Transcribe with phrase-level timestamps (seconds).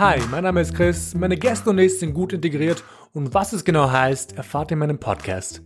[0.00, 3.66] Hi, mein Name ist Chris, meine Gäste und ich sind gut integriert und was es
[3.66, 5.62] genau heißt, erfahrt ihr in meinem Podcast.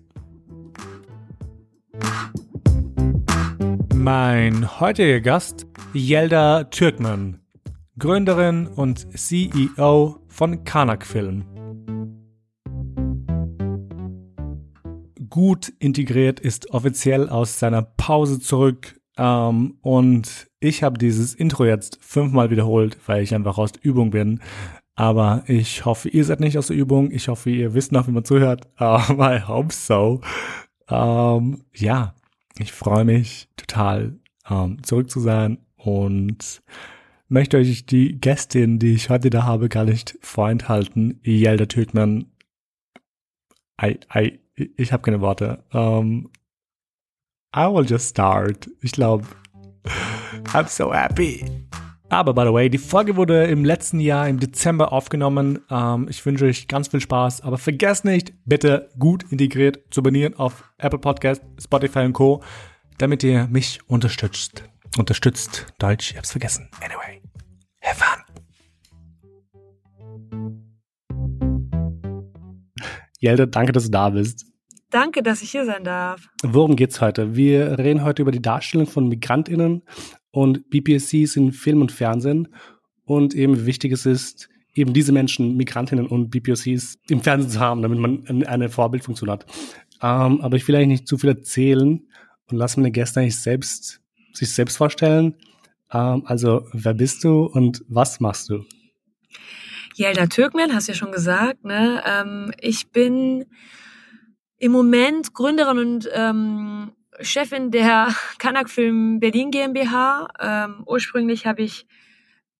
[3.94, 7.42] Mein heutiger Gast, Yelda Türkman,
[7.97, 11.44] Gründerin und CEO von Kanak Film.
[15.30, 21.98] Gut integriert ist offiziell aus seiner Pause zurück ähm, und ich habe dieses Intro jetzt
[22.01, 24.40] fünfmal wiederholt, weil ich einfach aus der Übung bin.
[24.96, 27.10] Aber ich hoffe, ihr seid nicht aus der Übung.
[27.10, 28.68] Ich hoffe, ihr wisst noch, wie man zuhört.
[28.77, 30.20] Aber I hope so.
[30.88, 32.14] Ähm, ja,
[32.59, 34.18] ich freue mich total,
[34.48, 36.62] ähm, zurück zu sein und
[37.28, 41.20] möchte euch die Gästin, die ich heute da habe, gar nicht vorenthalten.
[41.24, 42.26] Yelda Türkman.
[43.82, 44.38] I, I,
[44.76, 45.65] ich habe keine Worte.
[45.73, 46.30] Um,
[47.56, 48.68] I will just start.
[48.80, 49.26] Ich glaube,
[50.52, 51.45] I'm so happy.
[52.08, 55.60] Aber by the way, die Folge wurde im letzten Jahr im Dezember aufgenommen.
[55.70, 60.34] Ähm, ich wünsche euch ganz viel Spaß, aber vergesst nicht, bitte gut integriert zu abonnieren
[60.34, 62.42] auf Apple Podcast, Spotify und Co.,
[62.98, 64.64] damit ihr mich unterstützt.
[64.98, 65.67] Unterstützt.
[65.79, 66.69] Deutsch, ich hab's vergessen.
[66.81, 67.23] Anyway,
[67.83, 68.20] have fun.
[73.20, 74.45] Jelda, danke, dass du da bist.
[74.95, 76.28] Danke, dass ich hier sein darf.
[76.45, 77.34] Worum geht's heute?
[77.34, 79.83] Wir reden heute über die Darstellung von MigrantInnen
[80.31, 82.55] und BPSCs in Film und Fernsehen
[83.05, 87.59] und eben wie wichtig es ist, eben diese Menschen, Migrantinnen und BPOCs im Fernsehen zu
[87.59, 89.47] haben, damit man eine Vorbildfunktion hat.
[90.01, 92.06] Ähm, aber ich will eigentlich nicht zu viel erzählen
[92.48, 94.01] und lasse meine Gäste eigentlich selbst,
[94.33, 95.34] sich selbst vorstellen.
[95.92, 98.64] Ähm, also, wer bist du und was machst du?
[99.97, 102.01] Yelda Türkmen, hast du ja schon gesagt, ne?
[102.06, 103.47] Ähm, ich bin
[104.65, 110.27] im Moment Gründerin und ähm, Chefin der Kanak Film Berlin GmbH.
[110.41, 111.87] Ähm, ursprünglich habe ich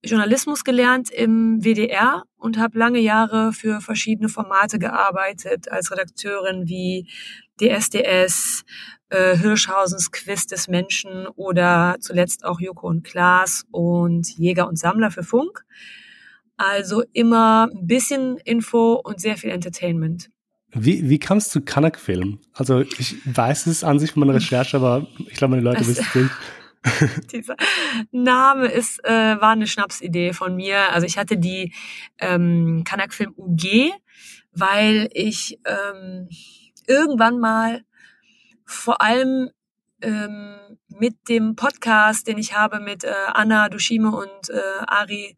[0.05, 7.09] Journalismus gelernt im WDR und habe lange Jahre für verschiedene Formate gearbeitet, als Redakteurin wie
[7.59, 8.65] DSDS,
[9.09, 15.10] äh, Hirschhausens Quiz des Menschen oder zuletzt auch Joko und Klaas und Jäger und Sammler
[15.10, 15.65] für Funk.
[16.59, 20.28] Also immer ein bisschen Info und sehr viel Entertainment.
[20.74, 22.40] Wie, wie kam es zu Kanak-Film?
[22.52, 26.04] Also ich weiß es an sich von meiner Recherche, aber ich glaube, meine Leute wissen
[26.08, 26.30] es nicht.
[27.32, 27.56] Dieser
[28.10, 30.92] Name ist, äh, war eine Schnapsidee von mir.
[30.92, 31.72] Also ich hatte die
[32.18, 33.92] ähm, Kanak-Film UG,
[34.52, 36.28] weil ich ähm,
[36.86, 37.82] irgendwann mal
[38.66, 39.50] vor allem
[40.02, 40.56] ähm,
[40.88, 45.36] mit dem Podcast, den ich habe mit äh, Anna Dushime und äh, Ari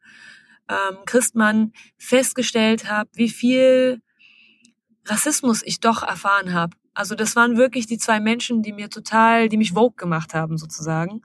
[0.68, 4.00] ähm, Christmann, festgestellt habe, wie viel
[5.06, 6.76] Rassismus ich doch erfahren habe.
[6.96, 10.56] Also das waren wirklich die zwei Menschen, die mir total, die mich woke gemacht haben
[10.56, 11.20] sozusagen,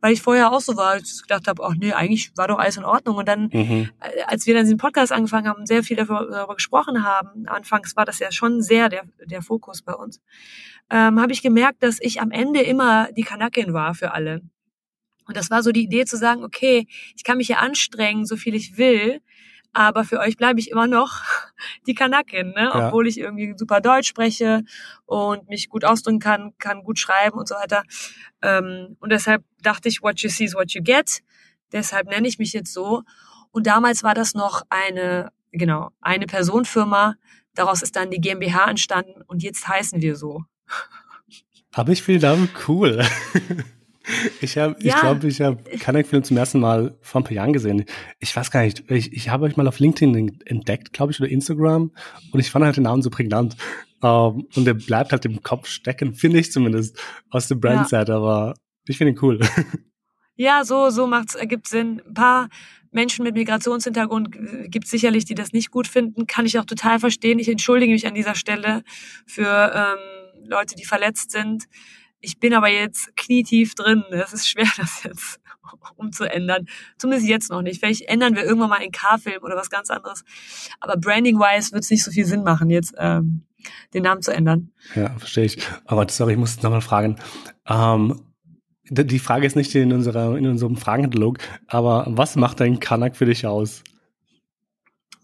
[0.00, 2.76] weil ich vorher auch so war, ich gedacht habe, ach nee, eigentlich war doch alles
[2.76, 3.16] in Ordnung.
[3.16, 3.90] Und dann, mhm.
[4.00, 8.04] Äh, als wir dann diesen Podcast angefangen haben, sehr viel darüber, gesprochen haben, anfangs war
[8.04, 10.20] das ja schon sehr der, der Fokus bei uns,
[10.90, 14.42] ähm, habe ich gemerkt, dass ich am Ende immer die Kanakin war für alle.
[15.26, 16.86] Und das war so die Idee zu sagen, okay,
[17.16, 19.20] ich kann mich ja anstrengen, so viel ich will,
[19.76, 21.20] aber für euch bleibe ich immer noch
[21.86, 22.70] die Kanakin, ne?
[22.72, 22.86] Ja.
[22.88, 24.64] obwohl ich irgendwie super Deutsch spreche
[25.04, 27.82] und mich gut ausdrücken kann, kann gut schreiben und so weiter.
[28.40, 31.22] Ähm, und deshalb dachte ich, what you see is what you get.
[31.72, 33.02] Deshalb nenne ich mich jetzt so.
[33.50, 37.16] Und damals war das noch eine, genau, eine Personenfirma.
[37.54, 40.44] Daraus ist dann die GmbH entstanden und jetzt heißen wir so.
[41.74, 43.04] Aber ich finde Namen cool.
[44.40, 44.94] Ich habe, ja.
[44.94, 47.84] ich glaube, ich habe Kanak-Film zum ersten Mal vor ein paar Jahren gesehen.
[48.20, 51.28] Ich weiß gar nicht, ich, ich habe euch mal auf LinkedIn entdeckt, glaube ich, oder
[51.28, 51.90] Instagram,
[52.32, 53.56] und ich fand halt den Namen so prägnant.
[54.02, 56.98] Um, ähm, und der bleibt halt im Kopf stecken, finde ich zumindest,
[57.30, 58.18] aus der Brandseite, ja.
[58.18, 58.54] aber
[58.86, 59.40] ich finde ihn cool.
[60.38, 62.02] Ja, so, so macht's, ergibt Sinn.
[62.06, 62.48] Ein paar
[62.90, 64.36] Menschen mit Migrationshintergrund
[64.70, 67.38] gibt sicherlich, die das nicht gut finden, kann ich auch total verstehen.
[67.38, 68.82] Ich entschuldige mich an dieser Stelle
[69.26, 71.64] für ähm, Leute, die verletzt sind.
[72.20, 74.04] Ich bin aber jetzt knietief drin.
[74.10, 75.40] Es ist schwer, das jetzt
[75.96, 76.66] umzuändern.
[76.98, 77.80] Zumindest jetzt noch nicht.
[77.80, 80.24] Vielleicht ändern wir irgendwann mal einen K-Film oder was ganz anderes.
[80.80, 83.42] Aber branding-wise wird es nicht so viel Sinn machen, jetzt ähm,
[83.94, 84.70] den Namen zu ändern.
[84.94, 85.58] Ja, verstehe ich.
[85.84, 87.16] Aber sorry, ich muss nochmal fragen.
[87.66, 88.22] Ähm,
[88.88, 93.26] die Frage ist nicht in, unserer, in unserem Fragenkatalog, aber was macht ein Kanak für
[93.26, 93.82] dich aus?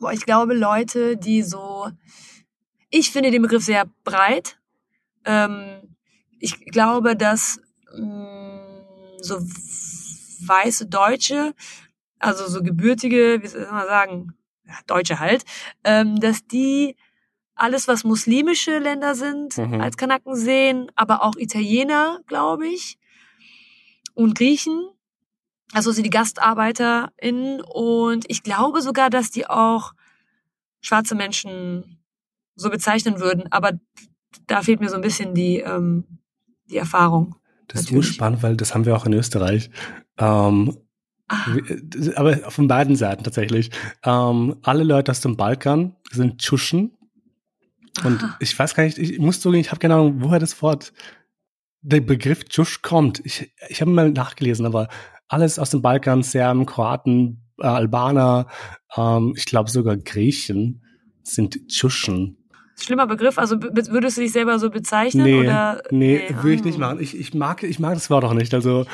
[0.01, 1.89] Boah, ich glaube, Leute, die so,
[2.91, 4.59] ich finde den Begriff sehr breit.
[5.25, 5.92] Ähm,
[6.43, 7.61] ich glaube, dass
[7.97, 9.39] mh, mm, so
[10.47, 11.55] weiße Deutsche,
[12.19, 14.35] also so gebürtige, wie soll man sagen,
[14.67, 15.45] ja, Deutsche halt,
[15.85, 16.97] ähm, dass die
[17.55, 19.81] alles, was muslimische Länder sind, mhm.
[19.81, 22.99] als Kanaken sehen, aber auch Italiener, glaube ich,
[24.15, 24.89] und Griechen.
[25.73, 29.93] Also sie die GastarbeiterInnen und ich glaube sogar, dass die auch
[30.81, 32.03] schwarze Menschen
[32.57, 33.73] so bezeichnen würden, aber
[34.47, 36.19] da fehlt mir so ein bisschen die, ähm,
[36.73, 37.37] die Erfahrung.
[37.69, 38.09] Das natürlich.
[38.09, 39.71] ist spannend, weil das haben wir auch in Österreich.
[40.19, 40.77] Ähm,
[41.29, 41.47] ah.
[42.17, 43.71] aber von beiden Seiten tatsächlich.
[44.05, 46.97] Ähm, alle Leute aus dem Balkan sind Tschuschen.
[48.05, 48.37] Und Aha.
[48.41, 50.93] ich weiß gar nicht, ich muss zugeben, ich habe keine Ahnung, woher das Wort,
[51.83, 53.21] der Begriff Tschusch kommt.
[53.25, 54.89] Ich, ich habe mal nachgelesen, aber
[55.29, 58.47] alles aus dem Balkan, Serben, Kroaten, äh, Albaner,
[58.97, 60.83] ähm, ich glaube sogar Griechen
[61.23, 62.42] sind Tschuschen.
[62.77, 65.25] Schlimmer Begriff, also würdest du dich selber so bezeichnen?
[65.25, 65.83] Nee, oder?
[65.91, 66.81] nee, nee würde ich nicht ah.
[66.81, 67.01] machen.
[67.01, 68.55] Ich, ich, mag, ich mag das Wort auch nicht.
[68.55, 68.87] Also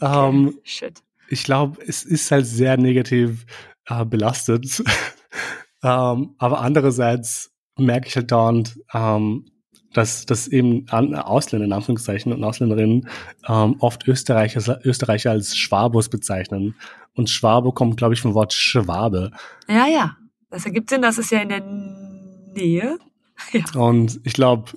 [0.00, 0.58] ähm, okay.
[0.64, 1.02] Shit.
[1.28, 3.46] ich glaube, es ist halt sehr negativ
[3.86, 4.82] äh, belastet.
[5.82, 9.46] ähm, aber andererseits merke ich halt dauernd, ähm,
[9.92, 13.08] dass, dass eben Ausländer in Anführungszeichen und Ausländerinnen
[13.48, 16.74] ähm, oft Österreicher, Österreicher als Schwabos bezeichnen.
[17.14, 19.30] Und Schwabo kommt, glaube ich, vom Wort Schwabe.
[19.68, 20.16] Ja, ja.
[20.50, 22.98] Das ergibt Sinn, das ist ja in der Nähe.
[23.52, 23.64] Ja.
[23.80, 24.72] Und ich glaube,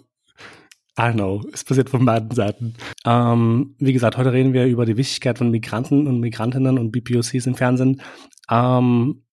[1.00, 2.74] I don't know, es passiert von beiden Seiten.
[3.06, 7.46] Ähm, wie gesagt, heute reden wir über die Wichtigkeit von Migranten und Migrantinnen und BPOCs
[7.46, 8.02] im Fernsehen.
[8.50, 9.24] Ähm,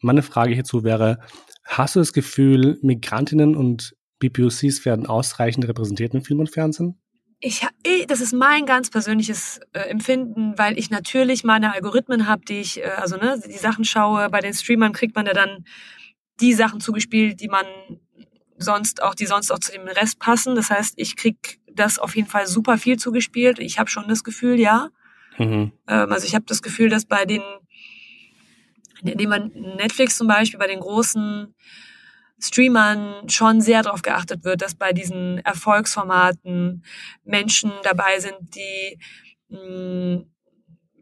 [0.00, 1.20] meine Frage hierzu wäre,
[1.64, 7.00] hast du das Gefühl, Migrantinnen und BPOCs werden ausreichend repräsentiert in Film und Fernsehen?
[7.40, 7.64] Ich,
[8.08, 12.80] das ist mein ganz persönliches äh, Empfinden, weil ich natürlich meine Algorithmen habe, die ich,
[12.80, 14.28] äh, also ne, die Sachen schaue.
[14.30, 15.64] Bei den Streamern kriegt man ja dann
[16.40, 17.64] die Sachen zugespielt, die man
[18.58, 20.54] sonst auch, die sonst auch zu dem Rest passen.
[20.54, 23.58] Das heißt, ich krieg das auf jeden Fall super viel zugespielt.
[23.58, 24.88] Ich habe schon das Gefühl, ja.
[25.38, 25.72] Mhm.
[25.86, 27.42] Ähm, also ich habe das Gefühl, dass bei den,
[29.02, 31.54] nehmen wir Netflix zum Beispiel, bei den großen
[32.40, 36.84] Streamern schon sehr darauf geachtet wird, dass bei diesen Erfolgsformaten
[37.24, 38.98] Menschen dabei sind, die
[39.48, 40.26] mh, hm,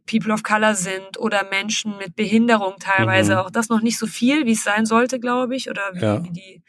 [0.06, 3.32] People of Color sind oder Menschen mit Behinderung teilweise.
[3.32, 3.38] Mhm.
[3.38, 6.24] Auch das noch nicht so viel, wie es sein sollte, glaube ich, oder wie, ja.
[6.24, 6.62] wie die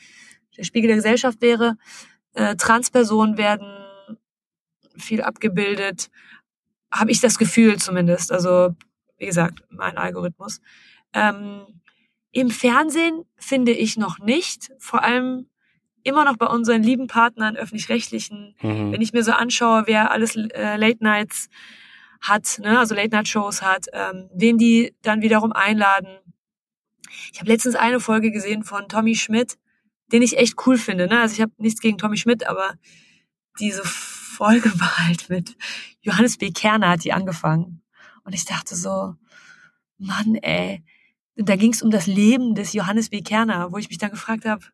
[0.58, 1.78] der Spiegel der Gesellschaft wäre.
[2.34, 3.68] Äh, Transpersonen werden
[4.98, 6.10] viel abgebildet,
[6.92, 8.32] habe ich das Gefühl zumindest.
[8.32, 8.76] Also
[9.18, 10.62] wie gesagt, mein Algorithmus.
[11.14, 11.82] Ähm,
[12.32, 15.48] Im Fernsehen finde ich noch nicht, vor allem
[16.04, 18.56] immer noch bei unseren lieben Partnern öffentlich-rechtlichen.
[18.62, 18.92] Mhm.
[18.92, 21.50] Wenn ich mir so anschaue, wer alles äh, Late Nights
[22.22, 26.20] hat, ne, also Late Night Shows hat, ähm, wen die dann wiederum einladen.
[27.34, 29.58] Ich habe letztens eine Folge gesehen von Tommy Schmidt,
[30.12, 31.08] den ich echt cool finde.
[31.08, 31.20] Ne?
[31.20, 32.76] Also ich habe nichts gegen Tommy Schmidt, aber
[33.60, 35.56] diese Folge war halt mit
[36.02, 36.52] Johannes B.
[36.52, 37.82] Kerner hat die angefangen.
[38.24, 39.16] Und ich dachte so,
[39.98, 40.84] Mann, ey.
[41.38, 43.22] Und da ging es um das Leben des Johannes B.
[43.22, 44.66] Kerner, wo ich mich dann gefragt habe,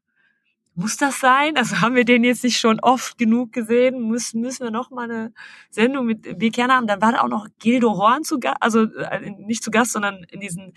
[0.75, 1.55] muss das sein?
[1.55, 4.07] Also haben wir den jetzt nicht schon oft genug gesehen?
[4.07, 5.33] Müssen, müssen wir noch mal eine
[5.69, 6.49] Sendung mit B.
[6.49, 6.87] Kerner haben?
[6.87, 10.23] Dann war da auch noch Gildo Horn zu Gast, also äh, nicht zu Gast, sondern
[10.31, 10.73] in diesen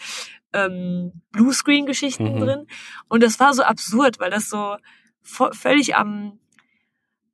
[0.52, 2.40] ähm, Bluescreen-Geschichten mhm.
[2.40, 2.66] drin.
[3.08, 4.76] Und das war so absurd, weil das so
[5.22, 6.38] völlig am,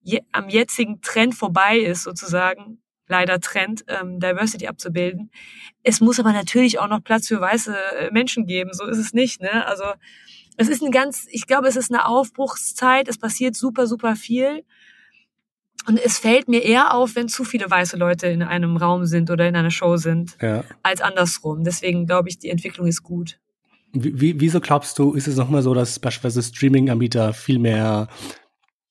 [0.02, 2.78] je, am jetzigen Trend vorbei ist, sozusagen.
[3.08, 5.30] Leider Trend, ähm, Diversity abzubilden.
[5.82, 8.72] Es muss aber natürlich auch noch Platz für weiße äh, Menschen geben.
[8.72, 9.66] So ist es nicht, ne?
[9.66, 9.84] Also,
[10.56, 13.08] es ist ein ganz, ich glaube, es ist eine Aufbruchszeit.
[13.08, 14.64] Es passiert super, super viel.
[15.86, 19.30] Und es fällt mir eher auf, wenn zu viele weiße Leute in einem Raum sind
[19.30, 20.64] oder in einer Show sind, ja.
[20.82, 21.64] als andersrum.
[21.64, 23.38] Deswegen glaube ich, die Entwicklung ist gut.
[23.92, 28.08] Wie, wieso glaubst du, ist es nochmal so, dass beispielsweise Streaming-Anbieter viel mehr,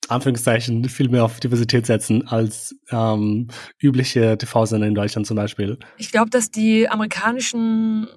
[0.10, 3.48] Anführungszeichen, viel mehr auf Diversität setzen als ähm,
[3.80, 5.80] übliche TV-Sender in Deutschland zum Beispiel?
[5.98, 8.08] Ich glaube, dass die amerikanischen,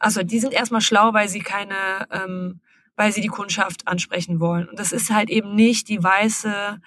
[0.00, 2.60] also die sind erstmal schlau, weil sie keine, ähm,
[2.96, 4.68] weil sie die Kundschaft ansprechen wollen.
[4.68, 6.80] Und das ist halt eben nicht die weiße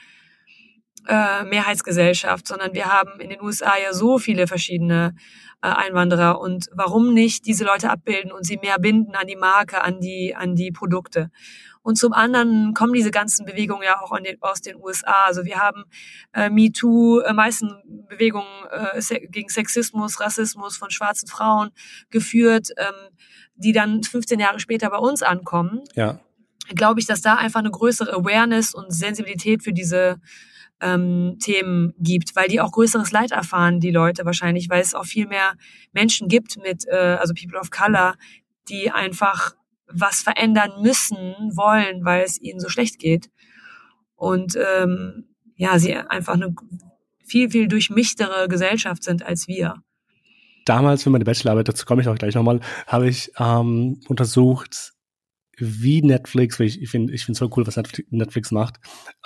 [1.07, 5.15] äh, Mehrheitsgesellschaft, sondern wir haben in den USA ja so viele verschiedene
[5.61, 9.81] äh, Einwanderer und warum nicht diese Leute abbilden und sie mehr binden an die Marke,
[9.81, 11.29] an die, an die Produkte.
[11.83, 15.25] Und zum anderen kommen diese ganzen Bewegungen ja auch den, aus den USA.
[15.25, 15.83] Also wir haben
[16.33, 17.71] äh, MeToo, äh, meisten
[18.07, 21.71] Bewegungen äh, se gegen Sexismus, Rassismus von schwarzen Frauen
[22.09, 23.15] geführt, ähm,
[23.55, 25.81] die dann 15 Jahre später bei uns ankommen.
[25.93, 26.19] Ja.
[26.73, 30.21] Glaube ich, dass da einfach eine größere Awareness und Sensibilität für diese
[30.79, 35.05] ähm, Themen gibt, weil die auch größeres Leid erfahren, die Leute wahrscheinlich, weil es auch
[35.05, 35.53] viel mehr
[35.91, 38.15] Menschen gibt mit, äh, also People of Color,
[38.69, 39.55] die einfach
[39.87, 41.17] was verändern müssen,
[41.55, 43.29] wollen, weil es ihnen so schlecht geht.
[44.15, 45.25] Und ähm,
[45.55, 46.53] ja, sie einfach eine
[47.25, 49.75] viel, viel durchmichtere Gesellschaft sind als wir.
[50.65, 54.93] Damals für meine Bachelorarbeit, dazu komme ich auch gleich nochmal, habe ich ähm, untersucht,
[55.57, 58.77] wie Netflix, weil ich, ich finde ich finde so cool, was Netflix macht,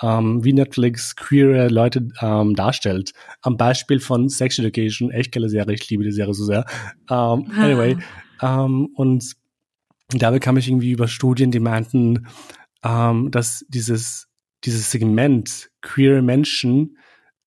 [0.02, 3.12] ähm, wie Netflix queere Leute ähm, darstellt.
[3.40, 6.64] Am Beispiel von Sex Education, echt geile Serie, ich liebe die Serie so sehr.
[7.10, 7.96] Ähm, anyway,
[8.42, 9.36] ähm, und
[10.08, 12.26] da bekam ich irgendwie über Studien, die meinten,
[12.82, 14.28] ähm, dass dieses,
[14.64, 16.96] dieses Segment queere Menschen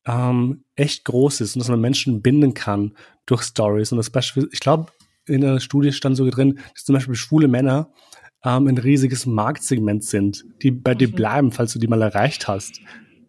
[0.05, 3.91] ähm, echt groß ist und dass man Menschen binden kann durch Stories.
[3.91, 4.91] Und das Beispiel, ich glaube,
[5.25, 7.91] in der Studie stand sogar drin, dass zum Beispiel schwule Männer
[8.43, 10.97] ähm, ein riesiges Marktsegment sind, die bei mhm.
[10.99, 12.79] dir bleiben, falls du die mal erreicht hast.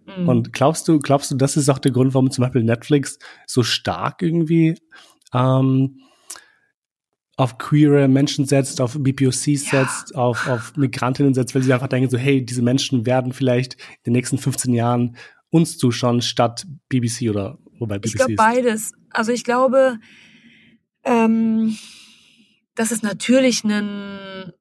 [0.06, 0.28] Mhm.
[0.28, 3.62] Und glaubst du, glaubst du, das ist auch der Grund, warum zum Beispiel Netflix so
[3.62, 4.74] stark irgendwie
[5.32, 6.00] ähm,
[7.36, 9.84] auf queere Menschen setzt, auf BPOCs ja.
[9.84, 13.74] setzt, auf, auf Migrantinnen setzt, weil sie einfach denken so, hey, diese Menschen werden vielleicht
[13.74, 15.16] in den nächsten 15 Jahren
[15.50, 18.92] uns zuschauen, statt BBC oder wobei BBC Ich glaube beides.
[19.10, 19.98] Also ich glaube,
[21.04, 21.76] ähm,
[22.74, 24.52] dass es natürlich einen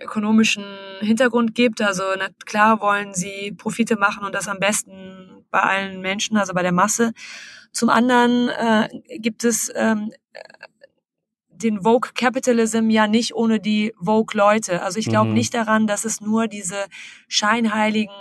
[0.00, 0.64] ökonomischen
[1.00, 1.80] Hintergrund gibt.
[1.80, 6.54] Also na, klar wollen sie Profite machen und das am besten bei allen Menschen, also
[6.54, 7.12] bei der Masse.
[7.72, 10.10] Zum anderen äh, gibt es ähm,
[11.62, 14.82] den Vogue Capitalism ja nicht ohne die Vogue Leute.
[14.82, 15.34] Also ich glaube mhm.
[15.34, 16.86] nicht daran, dass es nur diese
[17.28, 18.14] scheinheiligen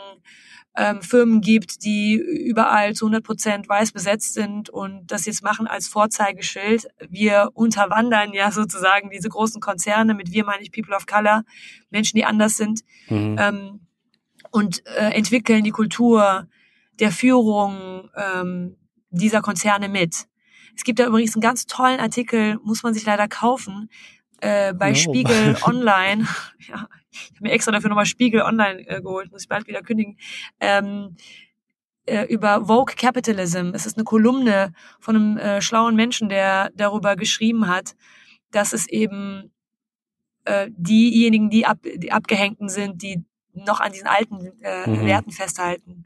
[0.77, 5.65] ähm, Firmen gibt, die überall zu 100 Prozent weiß besetzt sind und das jetzt machen
[5.67, 6.87] als Vorzeigeschild.
[7.09, 11.43] Wir unterwandern ja sozusagen diese großen Konzerne, mit wir meine ich People of Color,
[11.89, 13.37] Menschen, die anders sind, mhm.
[13.39, 13.79] ähm,
[14.51, 16.47] und äh, entwickeln die Kultur
[16.99, 18.77] der Führung ähm,
[19.09, 20.27] dieser Konzerne mit.
[20.77, 23.89] Es gibt da übrigens einen ganz tollen Artikel, muss man sich leider kaufen,
[24.41, 24.95] äh, bei no.
[24.95, 26.27] Spiegel Online.
[26.59, 29.81] ja, ich habe mir extra dafür nochmal Spiegel Online äh, geholt, muss ich bald wieder
[29.81, 30.17] kündigen.
[30.59, 31.17] Ähm,
[32.05, 33.71] äh, über Vogue Capitalism.
[33.73, 37.95] Es ist eine Kolumne von einem äh, schlauen Menschen, der darüber geschrieben hat,
[38.51, 39.51] dass es eben
[40.45, 45.05] äh, diejenigen, die, ab, die abgehängten sind, die noch an diesen alten äh, mhm.
[45.05, 46.05] Werten festhalten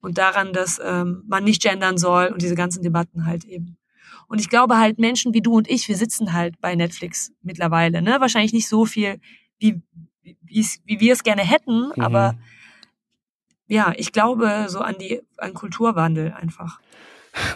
[0.00, 3.76] und daran, dass ähm, man nicht gendern soll und diese ganzen Debatten halt eben.
[4.30, 8.00] Und ich glaube halt Menschen wie du und ich, wir sitzen halt bei Netflix mittlerweile,
[8.00, 8.20] ne?
[8.20, 9.20] Wahrscheinlich nicht so viel,
[9.58, 9.82] wie,
[10.22, 12.00] wie, wie wir es gerne hätten, mhm.
[12.00, 12.38] aber
[13.66, 16.78] ja, ich glaube so an die, an Kulturwandel einfach.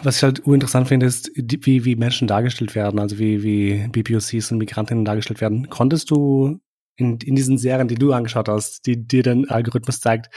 [0.03, 4.51] Was ich halt uninteressant finde, ist, wie, wie Menschen dargestellt werden, also wie, wie BPOCs
[4.51, 5.69] und Migrantinnen dargestellt werden.
[5.69, 6.59] Konntest du
[6.97, 10.29] in, in diesen Serien, die du angeschaut hast, die dir den Algorithmus zeigt,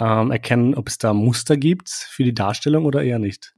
[0.00, 3.54] ähm, erkennen, ob es da Muster gibt für die Darstellung oder eher nicht?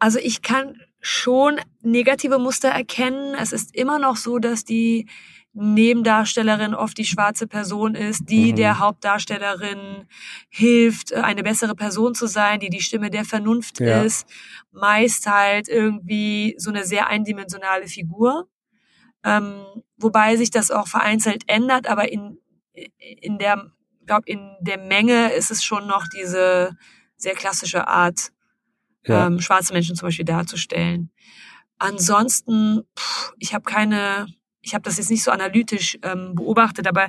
[0.00, 0.76] Also ich kann
[1.06, 3.36] schon negative Muster erkennen.
[3.38, 5.08] Es ist immer noch so, dass die
[5.52, 8.56] Nebendarstellerin oft die schwarze Person ist, die mhm.
[8.56, 10.08] der Hauptdarstellerin
[10.48, 14.02] hilft, äh, eine bessere Person zu sein, die die Stimme der Vernunft ja.
[14.02, 14.26] ist.
[14.72, 18.48] Meist halt irgendwie so eine sehr eindimensionale Figur.
[19.24, 19.64] Ähm,
[19.96, 22.40] wobei sich das auch vereinzelt ändert, aber in,
[22.98, 23.70] in der,
[24.06, 26.76] glaube in der Menge ist es schon noch diese
[27.16, 28.32] sehr klassische Art,
[29.06, 29.26] ja.
[29.26, 31.10] ähm, schwarze Menschen zum Beispiel darzustellen.
[31.78, 34.26] Ansonsten, pff, ich habe keine
[34.66, 37.08] ich habe das jetzt nicht so analytisch ähm, beobachtet, aber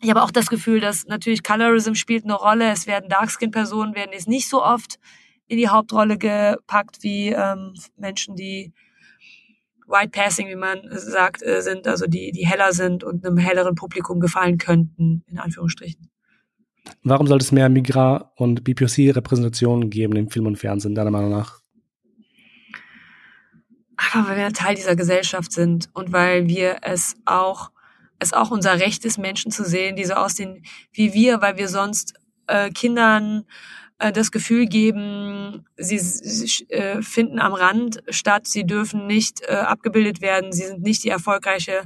[0.00, 2.70] ich habe auch das Gefühl, dass natürlich Colorism spielt eine Rolle.
[2.70, 4.98] Es werden Darkskin-Personen werden jetzt nicht so oft
[5.46, 8.72] in die Hauptrolle gepackt wie ähm, Menschen, die
[9.86, 13.74] White Passing, wie man sagt, äh, sind, also die, die heller sind und einem helleren
[13.74, 16.10] Publikum gefallen könnten, in Anführungsstrichen.
[17.02, 21.60] Warum sollte es mehr Migra- und BPOC-Repräsentationen geben im Film und Fernsehen, deiner Meinung nach?
[24.12, 27.70] aber weil wir Teil dieser Gesellschaft sind und weil wir es auch,
[28.18, 31.68] es auch unser Recht ist, Menschen zu sehen, die so aussehen wie wir, weil wir
[31.68, 32.14] sonst
[32.46, 33.44] äh, Kindern
[33.98, 39.54] äh, das Gefühl geben, sie, sie äh, finden am Rand statt, sie dürfen nicht äh,
[39.54, 41.84] abgebildet werden, sie sind nicht die erfolgreiche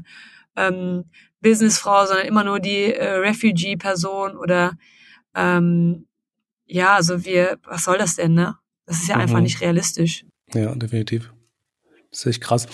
[0.56, 1.04] ähm,
[1.44, 4.72] Businessfrau, sondern immer nur die äh, Refugee-Person oder
[5.36, 6.06] ähm,
[6.66, 8.56] ja, also wir, was soll das denn, ne?
[8.86, 9.22] Das ist ja mhm.
[9.22, 10.24] einfach nicht realistisch.
[10.54, 11.32] Ja, definitiv.
[12.10, 12.66] Das ist echt krass.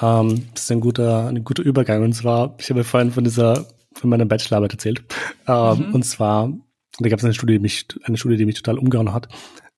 [0.00, 2.02] Ähm, das ist ein guter, ein guter Übergang.
[2.02, 5.04] Und zwar, ich habe vorhin von dieser, von meiner Bachelorarbeit erzählt.
[5.48, 5.94] Ähm, mhm.
[5.94, 6.52] Und zwar,
[6.98, 9.28] da gab es eine Studie, die mich, eine Studie, die mich total umgehauen hat.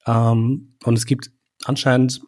[0.06, 1.30] Ähm, und es gibt
[1.64, 2.22] anscheinend,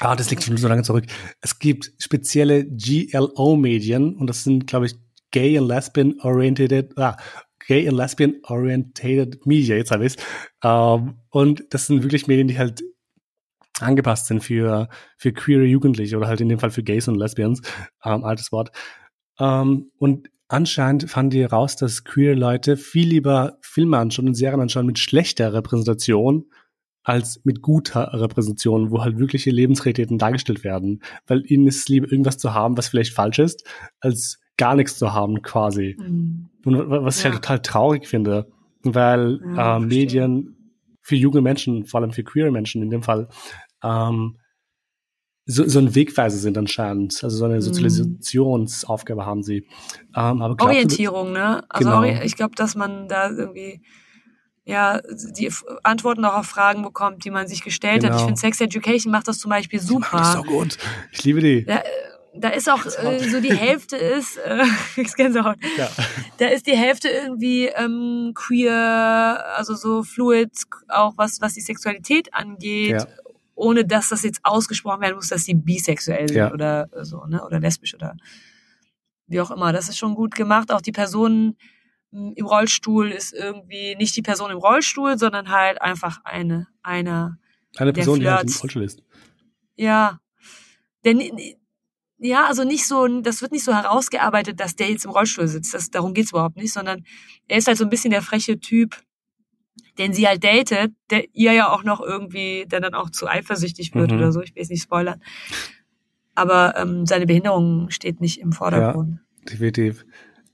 [0.00, 1.06] ah, das liegt schon so lange zurück.
[1.40, 4.96] Es gibt spezielle GLO-Medien und das sind, glaube ich,
[5.30, 7.16] Gay and Lesbian Oriented, ah,
[7.66, 10.24] Gay and Lesbian Orientated Media, jetzt habe ich es.
[10.64, 12.82] Ähm, und das sind wirklich Medien, die halt
[13.80, 17.62] angepasst sind für, für queere Jugendliche oder halt in dem Fall für Gays und Lesbians,
[18.04, 18.70] ähm, altes Wort.
[19.38, 24.60] Ähm, und anscheinend fanden die raus, dass queere Leute viel lieber Filme anschauen und Serien
[24.60, 26.50] anschauen mit schlechter Repräsentation
[27.02, 31.02] als mit guter Repräsentation, wo halt wirkliche Lebensrealitäten dargestellt werden.
[31.26, 33.66] Weil ihnen ist es lieber, irgendwas zu haben, was vielleicht falsch ist,
[34.00, 35.96] als gar nichts zu haben quasi.
[35.98, 36.50] Mhm.
[36.64, 38.46] Und was ich halt total traurig finde,
[38.82, 43.28] weil ja, äh, Medien für junge Menschen, vor allem für queere Menschen in dem Fall,
[43.82, 44.36] ähm,
[45.46, 47.24] so, so ein Wegweiser sind anscheinend.
[47.24, 47.62] Also so eine mhm.
[47.62, 49.66] Sozialisationsaufgabe haben sie.
[50.14, 51.64] Ähm, aber Orientierung, ne?
[51.70, 52.22] Also genau.
[52.22, 53.80] ich glaube, dass man da irgendwie
[54.64, 55.00] ja
[55.34, 55.50] die
[55.82, 58.12] Antworten auch auf Fragen bekommt, die man sich gestellt genau.
[58.12, 58.20] hat.
[58.20, 60.18] Ich finde Sex Education macht das zum Beispiel super.
[60.18, 60.76] Das ist so gut.
[61.12, 61.64] Ich liebe die.
[61.66, 61.82] Ja,
[62.34, 64.64] da ist auch äh, so die Hälfte ist, äh,
[64.96, 65.56] ich Gänsehaut.
[65.76, 65.88] Ja.
[66.38, 70.50] Da ist die Hälfte irgendwie ähm, queer, also so fluid,
[70.88, 73.06] auch was was die Sexualität angeht, ja.
[73.54, 76.52] ohne dass das jetzt ausgesprochen werden muss, dass sie bisexuell sind ja.
[76.52, 78.16] oder so, ne, oder lesbisch oder
[79.26, 79.72] wie auch immer.
[79.72, 80.72] Das ist schon gut gemacht.
[80.72, 81.56] Auch die Person
[82.12, 87.38] hm, im Rollstuhl ist irgendwie nicht die Person im Rollstuhl, sondern halt einfach eine einer
[87.76, 89.02] eine Person, die halt im Rollstuhl ist.
[89.76, 90.20] Ja,
[91.04, 91.20] denn
[92.20, 95.72] ja, also nicht so, das wird nicht so herausgearbeitet, dass der jetzt im Rollstuhl sitzt.
[95.72, 97.04] Das, darum geht's überhaupt nicht, sondern
[97.48, 98.96] er ist halt so ein bisschen der freche Typ,
[99.98, 103.94] den sie halt datet, der ihr ja auch noch irgendwie, der dann auch zu eifersüchtig
[103.94, 104.18] wird mhm.
[104.18, 104.42] oder so.
[104.42, 105.22] Ich will es nicht spoilern.
[106.34, 109.18] Aber ähm, seine Behinderung steht nicht im Vordergrund.
[109.18, 110.04] Ja, definitiv.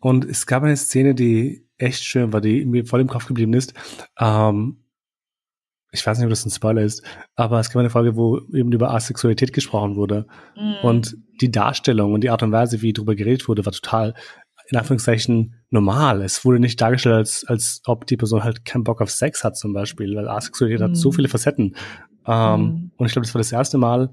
[0.01, 3.55] Und es gab eine Szene, die echt schön war, die mir voll im Kopf geblieben
[3.55, 3.75] ist.
[4.19, 4.79] Ähm,
[5.97, 7.03] ich weiß nicht, ob das ein Spoiler ist,
[7.35, 10.27] aber es gab eine Folge, wo eben über Asexualität gesprochen wurde.
[10.57, 10.77] Mhm.
[10.83, 14.15] Und die Darstellung und die Art und Weise, wie darüber geredet wurde, war total,
[14.69, 16.23] in Anführungszeichen, normal.
[16.23, 19.57] Es wurde nicht dargestellt, als, als ob die Person halt keinen Bock auf Sex hat,
[19.57, 20.91] zum Beispiel, weil Asexualität mhm.
[20.91, 21.15] hat so mhm.
[21.15, 21.77] viele Facetten.
[22.27, 22.91] Ähm, mhm.
[22.97, 24.13] Und ich glaube, das war das erste Mal,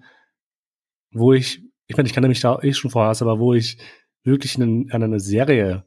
[1.11, 3.77] wo ich, ich meine, ich kannte mich da eh schon vorher, aber wo ich
[4.23, 5.85] wirklich in, in einer Serie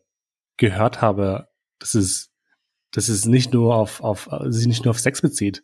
[0.57, 1.49] gehört habe,
[1.79, 2.33] dass es
[2.97, 5.63] dass es nicht nur auf, auf sich nicht nur auf Sex bezieht.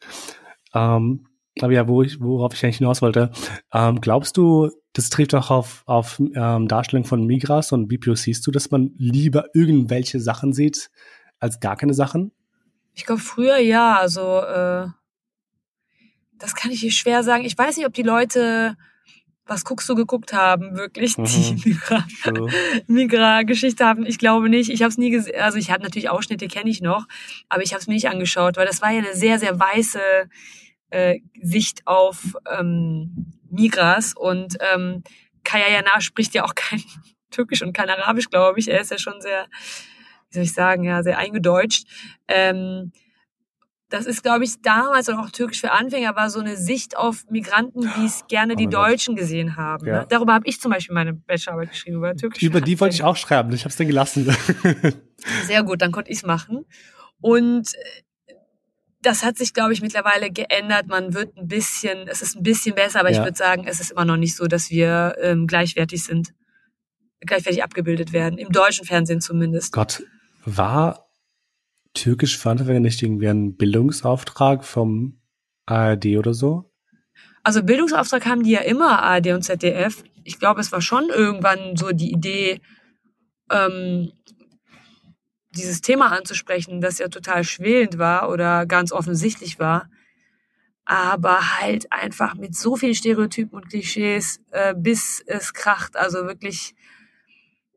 [0.74, 1.26] Ähm,
[1.60, 3.30] aber ja, wo ich, worauf ich eigentlich hinaus wollte,
[3.72, 8.46] ähm, glaubst du, das trifft auch auf, auf ähm, Darstellung von Migras und BPO siehst
[8.46, 10.90] du, dass man lieber irgendwelche Sachen sieht,
[11.38, 12.32] als gar keine Sachen?
[12.94, 14.88] Ich glaube, früher ja, also äh,
[16.38, 17.44] das kann ich dir schwer sagen.
[17.44, 18.76] Ich weiß nicht, ob die Leute
[19.46, 21.24] was guckst du geguckt haben, wirklich mhm.
[21.24, 21.76] die
[22.86, 24.06] Migra-Geschichte haben.
[24.06, 24.70] Ich glaube nicht.
[24.70, 25.40] Ich habe es nie gesehen.
[25.40, 27.06] Also ich habe natürlich Ausschnitte, kenne ich noch,
[27.48, 30.00] aber ich habe es mir nicht angeschaut, weil das war ja eine sehr, sehr weiße
[30.90, 35.02] äh, Sicht auf ähm, Migras und ähm,
[35.44, 36.82] Kaya Jana spricht ja auch kein
[37.30, 38.68] Türkisch und kein Arabisch, glaube ich.
[38.68, 39.46] Er ist ja schon sehr,
[40.30, 41.86] wie soll ich sagen, ja, sehr eingedeutscht.
[42.28, 42.92] Ähm,
[43.92, 47.26] das ist, glaube ich, damals und auch Türkisch für Anfänger war so eine Sicht auf
[47.28, 49.22] Migranten, wie es gerne oh die Deutschen Gott.
[49.22, 49.86] gesehen haben.
[49.86, 50.00] Ja.
[50.00, 50.06] Ne?
[50.08, 52.42] Darüber habe ich zum Beispiel meine Bachelorarbeit geschrieben, über Türkisch.
[52.42, 54.34] Über die wollte ich auch schreiben, ich habe es dann gelassen.
[55.44, 56.64] Sehr gut, dann konnte ich es machen.
[57.20, 58.34] Und äh,
[59.02, 60.86] das hat sich, glaube ich, mittlerweile geändert.
[60.86, 63.18] Man wird ein bisschen, es ist ein bisschen besser, aber ja.
[63.18, 66.32] ich würde sagen, es ist immer noch nicht so, dass wir ähm, gleichwertig sind,
[67.20, 68.38] gleichwertig abgebildet werden.
[68.38, 69.72] Im deutschen Fernsehen zumindest.
[69.72, 70.02] Gott,
[70.46, 71.11] war
[71.94, 75.20] türkisch Fernsehen nicht irgendwie ein Bildungsauftrag vom
[75.66, 76.70] ARD oder so?
[77.42, 80.04] Also Bildungsauftrag haben die ja immer, ARD und ZDF.
[80.24, 82.60] Ich glaube, es war schon irgendwann so die Idee,
[83.50, 84.12] ähm,
[85.54, 89.90] dieses Thema anzusprechen, das ja total schwelend war oder ganz offensichtlich war.
[90.84, 95.96] Aber halt einfach mit so vielen Stereotypen und Klischees, äh, bis es kracht.
[95.96, 96.74] Also wirklich,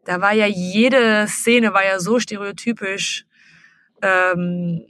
[0.06, 3.26] da war ja jede Szene war ja so stereotypisch
[4.02, 4.86] ähm,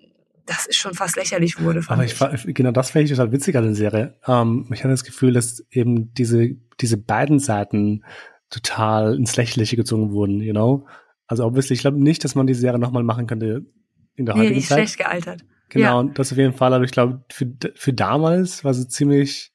[0.46, 1.82] das ist schon fast lächerlich wurde.
[1.88, 2.54] Aber ich, ich.
[2.54, 4.16] genau das fände ich total witzig an der Serie.
[4.28, 8.04] Ähm, ich hatte das Gefühl, dass eben diese, diese beiden Seiten
[8.50, 10.88] total ins Lächerliche gezogen wurden, you know?
[11.28, 13.66] Also obviously, ich glaube nicht, dass man die Serie nochmal machen könnte
[14.16, 14.78] in der heutigen nee, die ist Zeit.
[14.78, 15.42] schlecht gealtert.
[15.70, 15.94] Genau, ja.
[15.96, 19.52] und das auf jeden Fall, aber ich glaube, für, für damals war sie ziemlich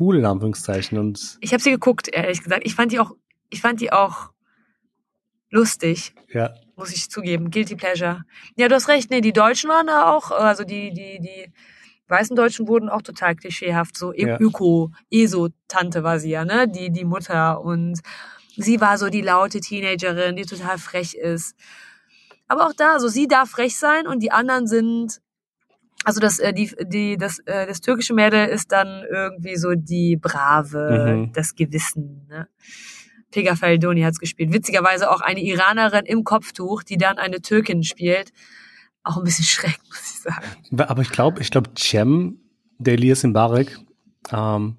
[0.00, 0.96] cool, in Anführungszeichen.
[0.96, 2.62] Und ich habe sie geguckt, ehrlich gesagt.
[2.64, 3.12] Ich fand die auch,
[3.50, 4.30] ich fand die auch
[5.50, 6.14] lustig.
[6.32, 7.50] Ja muss ich zugeben.
[7.50, 8.24] Guilty Pleasure.
[8.56, 11.52] Ja, du hast recht, nee, die Deutschen waren da auch, also die, die, die
[12.08, 14.38] weißen Deutschen wurden auch total klischeehaft, so ja.
[14.40, 18.00] Öko, ESO-Tante war sie ja, ne, die, die Mutter und
[18.56, 21.56] sie war so die laute Teenagerin, die total frech ist.
[22.46, 25.20] Aber auch da, so sie darf frech sein und die anderen sind
[26.04, 30.16] also das äh, die die das äh, das türkische Mädel ist dann irgendwie so die
[30.16, 31.32] brave mhm.
[31.32, 32.46] das Gewissen ne
[33.34, 34.52] Pega Faldoni hat's gespielt.
[34.52, 38.32] Witzigerweise auch eine Iranerin im Kopftuch, die dann eine Türkin spielt.
[39.02, 40.46] Auch ein bisschen schräg, muss ich sagen.
[40.78, 42.38] Aber ich glaube, ich glaube, Cem,
[42.78, 43.76] der Elias Mbarek,
[44.32, 44.76] ähm,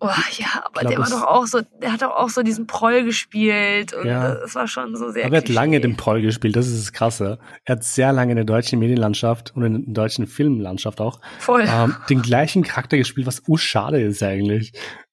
[0.00, 0.06] Oh
[0.38, 3.02] ja, aber glaub, der war doch auch so, der hat doch auch so diesen Proll
[3.02, 4.36] gespielt und ja.
[4.36, 5.26] das war schon so sehr.
[5.26, 7.40] Aber er hat lange den Proll gespielt, das ist das Krasse.
[7.64, 11.64] Er hat sehr lange in der deutschen Medienlandschaft und in der deutschen Filmlandschaft auch Voll.
[11.66, 14.72] Ähm, den gleichen Charakter gespielt, was urschade ist eigentlich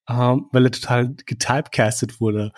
[0.10, 2.52] ähm, weil er total getypecastet wurde.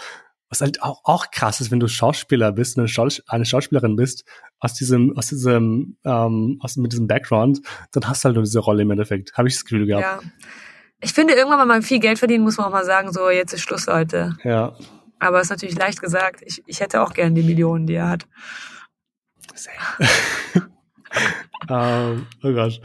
[0.49, 4.25] was halt auch, auch krass ist, wenn du Schauspieler bist, eine, Schaus eine Schauspielerin bist,
[4.59, 8.59] aus diesem, aus diesem, ähm, aus, mit diesem Background, dann hast du halt nur diese
[8.59, 9.37] Rolle im Endeffekt.
[9.37, 10.23] Habe ich das Gefühl gehabt.
[10.23, 10.29] Ja.
[10.99, 13.53] Ich finde, irgendwann, wenn man viel Geld verdienen, muss man auch mal sagen, so, jetzt
[13.53, 14.35] ist Schluss, Leute.
[14.43, 14.75] Ja.
[15.19, 16.41] Aber ist natürlich leicht gesagt.
[16.45, 18.27] Ich, ich hätte auch gern die Millionen, die er hat.
[21.69, 22.81] ähm, oh Gott.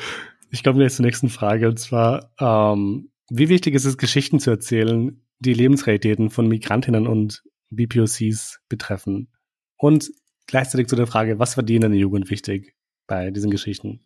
[0.50, 1.68] Ich komme gleich zur nächsten Frage.
[1.68, 7.42] Und zwar, ähm, wie wichtig ist es, Geschichten zu erzählen, die Lebensrealitäten von Migrantinnen und
[7.70, 9.32] BPOCs betreffen?
[9.78, 10.10] Und
[10.46, 12.74] gleichzeitig zu der Frage, was verdient eine Jugend wichtig
[13.06, 14.04] bei diesen Geschichten?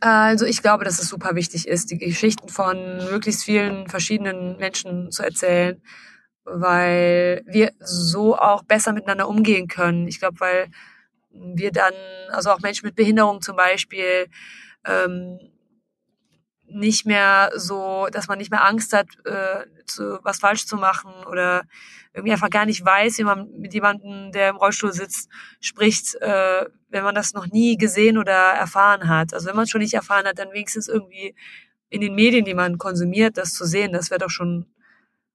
[0.00, 2.76] Also ich glaube, dass es super wichtig ist, die Geschichten von
[3.10, 5.82] möglichst vielen verschiedenen Menschen zu erzählen,
[6.44, 10.06] weil wir so auch besser miteinander umgehen können.
[10.06, 10.68] Ich glaube, weil
[11.32, 11.92] wir dann,
[12.30, 14.28] also auch Menschen mit Behinderung zum Beispiel,
[14.86, 15.40] ähm,
[16.72, 21.12] nicht mehr so, dass man nicht mehr Angst hat, äh, zu, was falsch zu machen
[21.28, 21.64] oder
[22.12, 25.28] irgendwie einfach gar nicht weiß, wie man mit jemandem, der im Rollstuhl sitzt,
[25.60, 29.32] spricht, äh, wenn man das noch nie gesehen oder erfahren hat.
[29.32, 31.34] Also wenn man es schon nicht erfahren hat, dann wenigstens irgendwie
[31.88, 34.66] in den Medien, die man konsumiert, das zu sehen, das wäre doch schon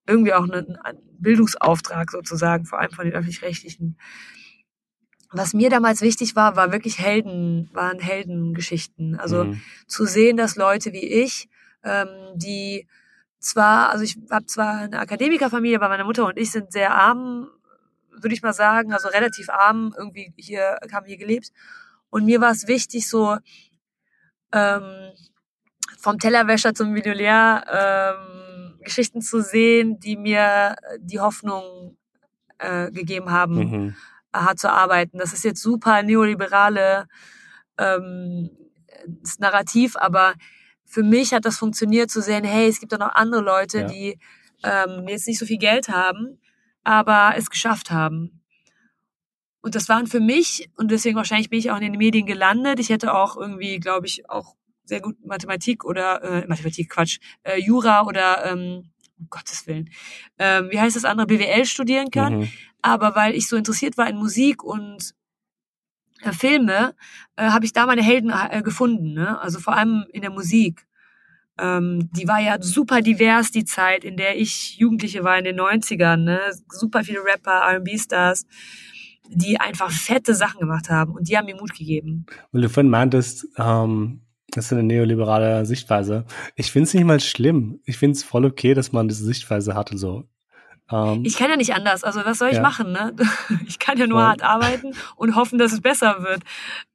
[0.07, 0.77] irgendwie auch ein
[1.19, 3.97] Bildungsauftrag sozusagen, vor allem von den öffentlich-rechtlichen.
[5.31, 9.19] Was mir damals wichtig war, war wirklich Helden, waren Heldengeschichten.
[9.19, 9.61] Also mhm.
[9.87, 11.49] zu sehen, dass Leute wie ich,
[11.83, 12.87] ähm, die
[13.39, 17.47] zwar, also ich habe zwar eine Akademikerfamilie, aber meine Mutter und ich sind sehr arm,
[18.11, 21.51] würde ich mal sagen, also relativ arm, irgendwie hier, haben hier gelebt.
[22.09, 23.37] Und mir war es wichtig, so
[24.51, 25.11] ähm,
[25.99, 31.97] vom Tellerwäscher zum Millionär ähm, Geschichten zu sehen, die mir die Hoffnung
[32.57, 33.55] äh, gegeben haben.
[33.55, 33.95] Mhm
[34.43, 35.17] hart zu arbeiten.
[35.17, 37.07] Das ist jetzt super neoliberale
[37.77, 38.49] ähm,
[39.39, 40.33] Narrativ, aber
[40.85, 43.87] für mich hat das funktioniert zu sehen, hey, es gibt doch noch andere Leute, ja.
[43.87, 44.19] die
[44.63, 46.39] ähm, jetzt nicht so viel Geld haben,
[46.83, 48.41] aber es geschafft haben.
[49.61, 52.79] Und das waren für mich, und deswegen wahrscheinlich bin ich auch in den Medien gelandet.
[52.79, 57.59] Ich hätte auch irgendwie, glaube ich, auch sehr gut Mathematik oder äh, Mathematik, Quatsch, äh,
[57.59, 59.89] Jura oder ähm, um Gottes Willen,
[60.39, 62.39] ähm, wie heißt das andere, BWL studieren können.
[62.39, 62.49] Mhm.
[62.81, 65.15] Aber weil ich so interessiert war in Musik und
[66.21, 66.95] äh, Filme,
[67.35, 69.13] äh, habe ich da meine Helden äh, gefunden.
[69.13, 69.39] Ne?
[69.39, 70.85] Also vor allem in der Musik.
[71.57, 75.59] Ähm, die war ja super divers, die Zeit, in der ich Jugendliche war in den
[75.59, 76.17] 90ern.
[76.17, 76.39] Ne?
[76.69, 78.45] Super viele Rapper, R&B-Stars
[79.29, 82.25] die einfach fette Sachen gemacht haben und die haben mir Mut gegeben.
[82.51, 86.25] Weil du vorhin meintest, ähm, das ist eine neoliberale Sichtweise.
[86.55, 87.79] Ich finde es nicht mal schlimm.
[87.85, 90.27] Ich finde es voll okay, dass man diese Sichtweise hat und so.
[90.91, 92.03] Ähm, ich kann ja nicht anders.
[92.03, 92.61] Also was soll ich ja.
[92.61, 92.91] machen?
[92.91, 93.15] Ne?
[93.67, 94.27] Ich kann ja nur voll.
[94.27, 96.41] hart arbeiten und hoffen, dass es besser wird.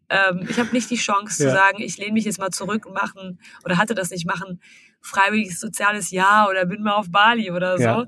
[0.08, 1.50] Ähm, ich habe nicht die Chance ja.
[1.50, 4.60] zu sagen, ich lehne mich jetzt mal zurück und machen oder hatte das nicht machen
[5.00, 7.84] freiwilliges soziales Jahr oder bin mal auf Bali oder so.
[7.84, 8.06] Ja.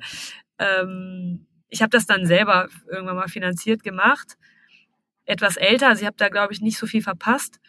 [0.58, 4.36] Ähm, ich habe das dann selber irgendwann mal finanziert gemacht.
[5.24, 7.60] Etwas älter, also ich habe da glaube ich nicht so viel verpasst.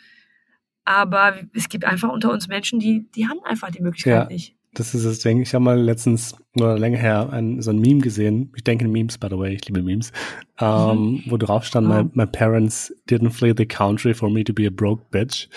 [0.85, 4.55] Aber es gibt einfach unter uns Menschen, die, die haben einfach die Möglichkeit ja, nicht.
[4.73, 5.41] Das ist das Ding.
[5.41, 8.51] Ich habe mal letztens oder länger her ein, so ein Meme gesehen.
[8.55, 9.53] Ich denke in Memes, by the way.
[9.53, 10.11] Ich liebe Memes.
[10.59, 11.23] Ähm, mhm.
[11.27, 11.93] Wo drauf stand, oh.
[11.93, 15.47] my, my parents didn't flee the country for me to be a broke bitch.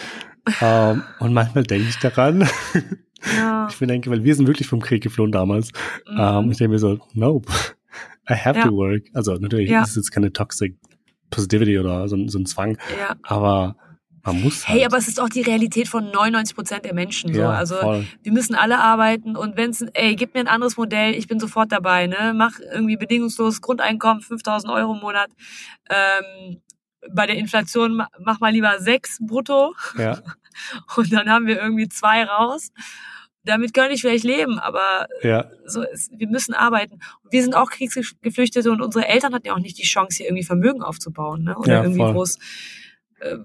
[0.61, 2.47] ähm, und manchmal denke ich daran.
[3.37, 3.69] Ja.
[3.69, 5.73] Ich denke, weil wir sind wirklich vom Krieg geflohen damals.
[6.09, 6.17] Mhm.
[6.19, 7.51] Ähm, ich denke mir so, nope.
[8.31, 8.67] I have ja.
[8.67, 9.05] to work.
[9.15, 9.83] Also natürlich ja.
[9.83, 10.77] ist es jetzt keine toxic
[11.31, 12.79] positivity oder so, so ein Zwang.
[13.23, 13.77] Aber
[14.27, 14.79] man muss halt.
[14.79, 17.33] Hey, aber es ist auch die Realität von 99 Prozent der Menschen.
[17.33, 17.41] So.
[17.41, 18.07] Ja, also voll.
[18.23, 21.39] wir müssen alle arbeiten und wenn es, ey, gib mir ein anderes Modell, ich bin
[21.39, 22.07] sofort dabei.
[22.07, 25.31] Ne, mach irgendwie bedingungslos Grundeinkommen 5.000 Euro im Monat.
[25.89, 26.61] Ähm,
[27.11, 29.75] bei der Inflation mach mal lieber sechs brutto.
[29.97, 30.21] Ja.
[30.97, 32.71] Und dann haben wir irgendwie zwei raus.
[33.45, 35.49] Damit kann ich vielleicht leben, aber ja.
[35.67, 36.99] so ist, wir müssen arbeiten.
[37.31, 40.43] Wir sind auch Kriegsgeflüchtete und unsere Eltern hatten ja auch nicht die Chance, hier irgendwie
[40.43, 41.57] Vermögen aufzubauen, ne?
[41.57, 42.13] Oder ja, irgendwie voll.
[42.13, 42.39] groß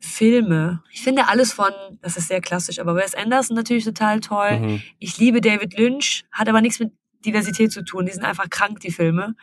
[0.01, 0.83] Filme.
[0.93, 4.59] Ich finde alles von, das ist sehr klassisch, aber Wes Anderson natürlich total toll.
[4.59, 4.83] Mhm.
[4.99, 6.93] Ich liebe David Lynch, hat aber nichts mit
[7.25, 8.07] Diversität zu tun.
[8.07, 9.35] Die sind einfach krank, die Filme.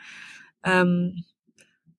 [0.63, 1.23] Ähm,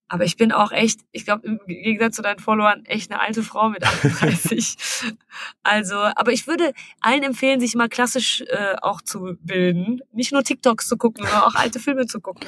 [0.09, 3.43] aber ich bin auch echt, ich glaube, im Gegensatz zu deinen Followern, echt eine alte
[3.43, 4.77] Frau mit 38.
[5.65, 10.01] also, aber ich würde allen empfehlen, sich mal klassisch äh, auch zu bilden.
[10.13, 12.47] Nicht nur TikToks zu gucken, sondern auch alte Filme zu gucken.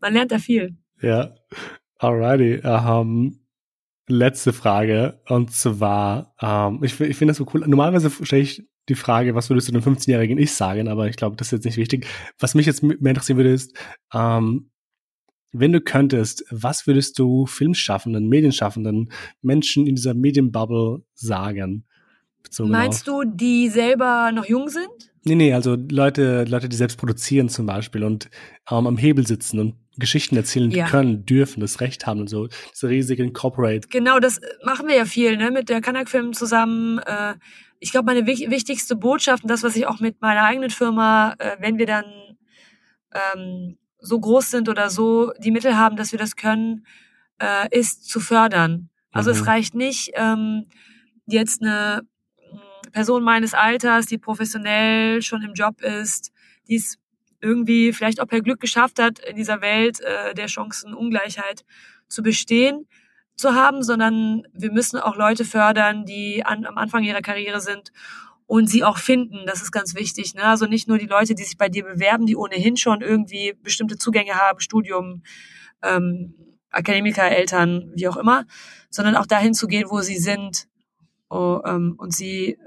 [0.00, 0.76] Man lernt da viel.
[1.02, 1.34] Ja,
[1.98, 2.66] alrighty.
[2.66, 3.45] Um,
[4.08, 5.20] letzte Frage.
[5.28, 7.64] Und zwar, um, ich, ich finde das so cool.
[7.66, 10.88] Normalerweise stelle ich die Frage, was würdest du dem 15-jährigen Ich sagen?
[10.88, 12.06] Aber ich glaube, das ist jetzt nicht wichtig.
[12.38, 13.76] Was mich jetzt mehr interessieren würde, ist,
[14.14, 14.70] ähm,
[15.52, 19.10] wenn du könntest, was würdest du Filmschaffenden, Medienschaffenden,
[19.42, 21.84] Menschen in dieser Medienbubble sagen?
[22.60, 23.24] Meinst auf?
[23.24, 24.88] du, die selber noch jung sind?
[25.24, 28.30] Nee, nee, also Leute, Leute, die selbst produzieren zum Beispiel und
[28.70, 30.86] ähm, am Hebel sitzen und Geschichten erzählen ja.
[30.86, 32.48] können, dürfen, das Recht haben und so.
[32.72, 33.88] Diese riesigen Corporate.
[33.88, 36.98] Genau, das machen wir ja viel, ne, mit der Kanak Film zusammen.
[36.98, 37.34] Äh,
[37.78, 41.56] ich glaube, meine wichtigste Botschaft und das, was ich auch mit meiner eigenen Firma, äh,
[41.60, 42.04] wenn wir dann
[43.12, 46.86] ähm, so groß sind oder so die Mittel haben, dass wir das können,
[47.38, 48.88] äh, ist zu fördern.
[49.12, 49.36] Also mhm.
[49.36, 50.66] es reicht nicht, ähm,
[51.26, 52.02] jetzt eine
[52.52, 56.32] mm, Person meines Alters, die professionell schon im Job ist,
[56.68, 56.98] die es
[57.40, 61.64] irgendwie vielleicht auch per Glück geschafft hat, in dieser Welt äh, der Chancenungleichheit
[62.08, 62.86] zu bestehen,
[63.36, 67.92] zu haben, sondern wir müssen auch Leute fördern, die an, am Anfang ihrer Karriere sind
[68.46, 69.46] und sie auch finden.
[69.46, 70.34] Das ist ganz wichtig.
[70.34, 70.44] Ne?
[70.44, 73.98] Also nicht nur die Leute, die sich bei dir bewerben, die ohnehin schon irgendwie bestimmte
[73.98, 75.22] Zugänge haben, Studium,
[75.82, 76.34] ähm,
[76.70, 78.44] Akademiker, Eltern, wie auch immer,
[78.90, 80.68] sondern auch dahin zu gehen, wo sie sind
[81.30, 82.58] oh, ähm, und sie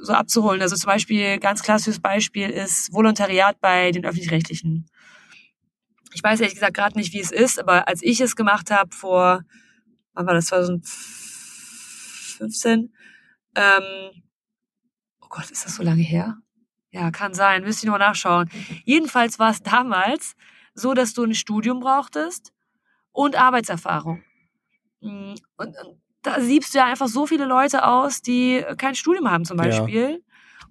[0.00, 0.62] so abzuholen.
[0.62, 4.86] Also zum Beispiel, ganz klassisches Beispiel ist Volontariat bei den öffentlich-rechtlichen.
[6.14, 8.94] Ich weiß ehrlich gesagt gerade nicht, wie es ist, aber als ich es gemacht habe
[8.94, 9.42] vor,
[10.14, 12.94] wann war das, 2015,
[13.54, 13.82] ähm,
[15.20, 16.38] oh Gott, ist das so lange her?
[16.90, 18.48] Ja, kann sein, müsste ich nur nachschauen.
[18.84, 20.34] Jedenfalls war es damals
[20.74, 22.54] so, dass du ein Studium brauchtest
[23.12, 24.22] und Arbeitserfahrung.
[25.00, 29.30] Mm, und, und da siebst du ja einfach so viele Leute aus, die kein Studium
[29.30, 30.10] haben zum Beispiel.
[30.10, 30.18] Ja.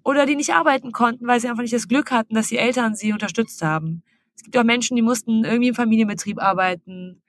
[0.04, 2.96] Oder die nicht arbeiten konnten, weil sie einfach nicht das Glück hatten, dass die Eltern
[2.96, 4.04] sie unterstützt haben.
[4.36, 7.22] Es gibt auch Menschen, die mussten irgendwie im Familienbetrieb arbeiten.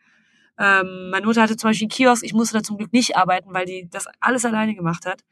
[0.59, 3.53] Ähm, meine Mutter hatte zum Beispiel einen Kiosk, ich musste da zum Glück nicht arbeiten,
[3.53, 5.23] weil die das alles alleine gemacht hat.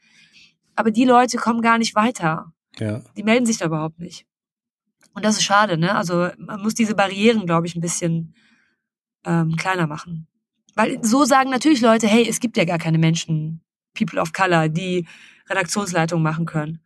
[0.75, 2.51] Aber die Leute kommen gar nicht weiter.
[2.77, 3.01] Ja.
[3.15, 4.25] Die melden sich da überhaupt nicht.
[5.13, 5.95] Und das ist schade, ne?
[5.95, 8.35] Also man muss diese Barrieren, glaube ich, ein bisschen
[9.25, 10.27] ähm, kleiner machen.
[10.77, 13.61] Weil so sagen natürlich Leute, hey, es gibt ja gar keine Menschen,
[13.93, 15.07] People of Color, die
[15.49, 16.79] Redaktionsleitung machen können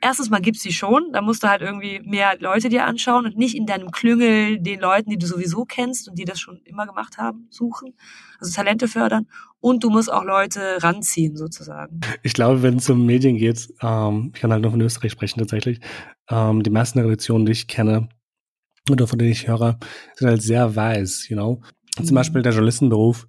[0.00, 3.36] erstens mal gibt's die schon, da musst du halt irgendwie mehr Leute dir anschauen und
[3.36, 6.86] nicht in deinem Klüngel den Leuten, die du sowieso kennst und die das schon immer
[6.86, 7.94] gemacht haben, suchen.
[8.38, 9.26] Also Talente fördern
[9.60, 12.00] und du musst auch Leute ranziehen sozusagen.
[12.22, 15.38] Ich glaube, wenn es um Medien geht, ähm, ich kann halt nur von Österreich sprechen
[15.40, 15.80] tatsächlich,
[16.30, 18.08] ähm, die meisten Redaktionen, die ich kenne
[18.90, 19.78] oder von denen ich höre,
[20.14, 21.62] sind halt sehr weiß, you know.
[21.98, 22.04] Mhm.
[22.04, 23.26] Zum Beispiel der Journalistenberuf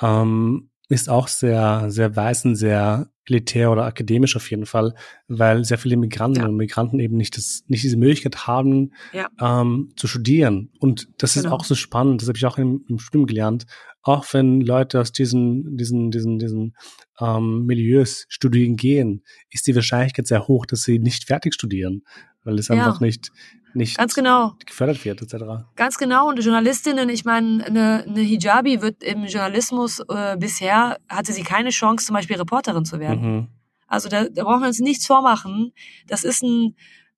[0.00, 4.94] ähm, ist auch sehr, sehr weiß und sehr elitär oder akademisch auf jeden Fall,
[5.26, 6.46] weil sehr viele Migranten ja.
[6.46, 9.28] und Migranten eben nicht das, nicht diese Möglichkeit haben, ja.
[9.40, 10.70] ähm, zu studieren.
[10.78, 11.46] Und das genau.
[11.46, 12.22] ist auch so spannend.
[12.22, 13.66] Das habe ich auch im, im Studium gelernt.
[14.02, 16.76] Auch wenn Leute aus diesen, diesen, diesen, diesen
[17.20, 22.02] ähm, Milieus studieren gehen, ist die Wahrscheinlichkeit sehr hoch, dass sie nicht fertig studieren,
[22.46, 22.76] weil es ja.
[22.76, 23.32] einfach nicht
[23.76, 24.54] nicht Ganz genau.
[24.64, 25.66] gefördert wird, etc.
[25.76, 26.28] Ganz genau.
[26.28, 31.70] Und Journalistinnen, ich meine, eine, eine Hijabi wird im Journalismus äh, bisher, hatte sie keine
[31.70, 33.20] Chance, zum Beispiel Reporterin zu werden.
[33.20, 33.48] Mhm.
[33.86, 35.72] Also da, da brauchen wir uns nichts vormachen.
[36.06, 36.74] Das ist ein,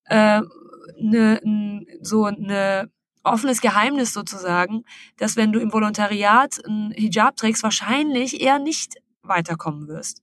[0.06, 0.42] äh,
[1.00, 2.90] ne, ein so eine
[3.22, 4.84] offenes Geheimnis sozusagen,
[5.16, 10.22] dass wenn du im Volontariat ein Hijab trägst, wahrscheinlich eher nicht weiterkommen wirst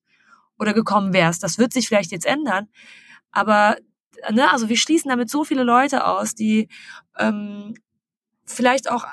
[0.59, 1.43] oder gekommen wärst.
[1.43, 2.67] Das wird sich vielleicht jetzt ändern,
[3.31, 3.77] aber
[4.31, 6.67] ne, also wir schließen damit so viele Leute aus, die
[7.17, 7.75] ähm,
[8.45, 9.05] vielleicht auch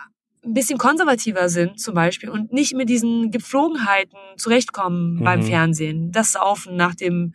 [0.45, 5.25] ein bisschen konservativer sind zum Beispiel und nicht mit diesen Gepflogenheiten zurechtkommen mhm.
[5.25, 6.11] beim Fernsehen.
[6.11, 7.35] Das Saufen nach dem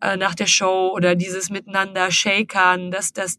[0.00, 3.38] äh, nach der Show oder dieses Miteinander Shakern, das das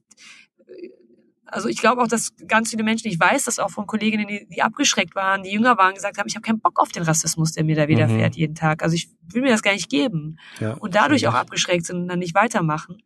[1.53, 4.47] also ich glaube auch, dass ganz viele Menschen, ich weiß das auch von Kolleginnen, die,
[4.47, 7.51] die abgeschreckt waren, die jünger waren, gesagt haben, ich habe keinen Bock auf den Rassismus,
[7.51, 8.39] der mir da widerfährt mhm.
[8.39, 8.83] jeden Tag.
[8.83, 10.37] Also ich will mir das gar nicht geben.
[10.59, 13.03] Ja, und dadurch auch abgeschreckt sind und dann nicht weitermachen.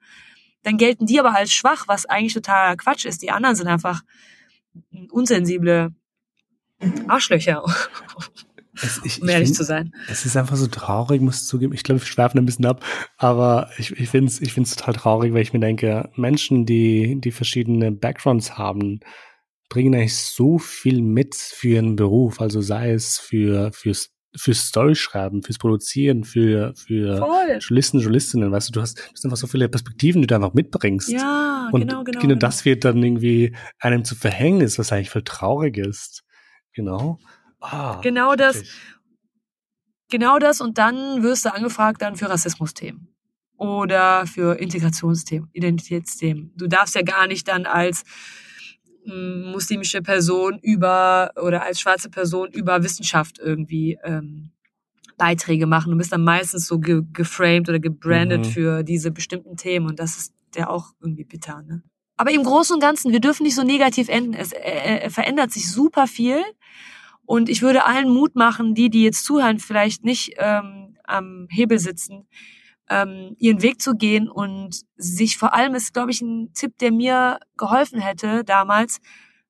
[0.64, 3.22] Dann gelten die aber als schwach, was eigentlich totaler Quatsch ist.
[3.22, 4.02] Die anderen sind einfach
[5.12, 5.94] unsensible
[7.08, 7.64] Arschlöcher.
[8.80, 9.92] Es, ich, um ehrlich find, zu sein.
[10.08, 11.74] Es ist einfach so traurig, muss ich zugeben.
[11.74, 12.86] Ich glaube, wir schwerfen ein bisschen ab,
[13.18, 17.20] aber ich, ich finde es ich find's total traurig, weil ich mir denke, Menschen, die,
[17.20, 19.00] die verschiedene Backgrounds haben,
[19.70, 22.40] bringen eigentlich so viel mit für ihren Beruf.
[22.40, 27.58] Also sei es für, fürs fürs Storyschreiben, fürs Produzieren, für, für Voll.
[27.60, 30.54] Journalisten, Journalistinnen, weißt du, du hast, du hast einfach so viele Perspektiven, die du einfach
[30.54, 31.10] mitbringst.
[31.10, 32.20] Ja, und genau, genau.
[32.20, 36.24] genau das wird dann irgendwie einem zu Verhängnis, was eigentlich voll traurig ist.
[36.74, 37.20] Genau.
[37.60, 38.64] Ah, genau das.
[40.10, 43.14] Genau das und dann wirst du angefragt dann für Rassismusthemen
[43.58, 46.54] oder für Integrationsthemen, Identitätsthemen.
[46.56, 48.04] Du darfst ja gar nicht dann als
[49.08, 54.52] muslimische Person über oder als schwarze Person über Wissenschaft irgendwie ähm,
[55.18, 55.92] Beiträge machen.
[55.92, 58.52] Du bist dann meistens so ge geframed oder gebrandet mhm.
[58.52, 61.62] für diese bestimmten Themen und das ist ja auch irgendwie bitter.
[61.64, 61.84] Ne?
[62.18, 64.34] Aber im Großen und Ganzen, wir dürfen nicht so negativ enden.
[64.34, 66.42] Es äh, äh verändert sich super viel
[67.26, 71.80] und ich würde allen Mut machen, die, die jetzt zuhören, vielleicht nicht ähm, am Hebel
[71.80, 72.28] sitzen,
[72.90, 76.92] ähm, ihren Weg zu gehen und sich vor allem ist, glaube ich, ein Tipp, der
[76.92, 79.00] mir geholfen hätte damals.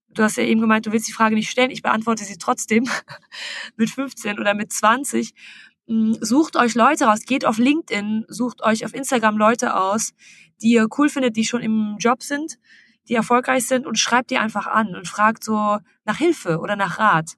[0.10, 1.72] Du hast ja eben gemeint, du willst die Frage nicht stellen.
[1.72, 2.88] Ich beantworte sie trotzdem
[3.76, 5.34] mit 15 oder mit 20.
[5.88, 10.14] Hm, sucht euch Leute raus, geht auf LinkedIn, sucht euch auf Instagram Leute aus,
[10.62, 12.58] die ihr cool findet, die schon im Job sind,
[13.08, 17.00] die erfolgreich sind und schreibt die einfach an und fragt so nach Hilfe oder nach
[17.00, 17.38] Rat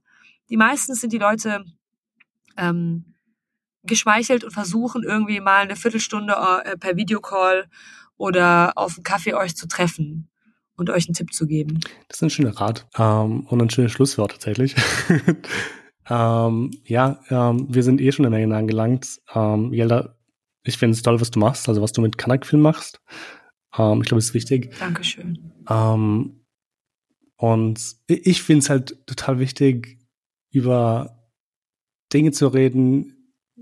[0.49, 1.63] die meisten sind die Leute
[2.57, 3.08] ähm,
[3.83, 7.67] geschmeichelt und versuchen irgendwie mal eine Viertelstunde äh, per Videocall
[8.17, 10.29] oder auf einen Kaffee euch zu treffen
[10.75, 11.79] und euch einen Tipp zu geben.
[12.07, 14.75] Das ist ein schöner Rat ähm, und ein schönes Schlusswort tatsächlich.
[16.09, 19.19] ähm, ja, ähm, wir sind eh schon in Menge angelangt.
[19.33, 20.15] Ähm, Jelda,
[20.63, 23.01] ich finde es toll, was du machst, also was du mit Kanak-Film machst.
[23.77, 24.75] Ähm, ich glaube, es ist wichtig.
[24.79, 25.53] Dankeschön.
[25.69, 26.45] Ähm,
[27.37, 29.99] und ich finde es halt total wichtig,
[30.51, 31.29] über
[32.11, 33.18] Dinge zu reden,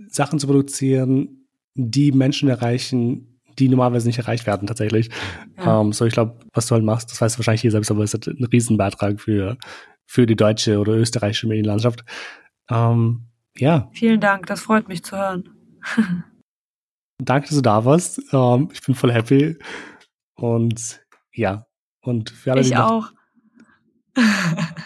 [0.08, 5.10] Sachen zu produzieren, die Menschen erreichen, die normalerweise nicht erreicht werden tatsächlich.
[5.58, 5.80] Ja.
[5.80, 7.90] Um, ähm, so, ich glaube, was du halt machst, das weißt du wahrscheinlich hier selbst,
[7.92, 9.58] aber es ist ein Riesenbeitrag für,
[10.06, 12.04] für die deutsche oder österreichische Medienlandschaft.
[12.70, 13.90] Um, ähm, ja.
[13.94, 15.50] Vielen Dank, das freut mich zu hören.
[17.20, 18.20] Danke, dass du da warst.
[18.34, 19.58] Um, ähm, ich bin voll happy.
[20.36, 21.02] Und
[21.34, 21.66] ja,
[22.02, 23.12] und für alle, ich die auch.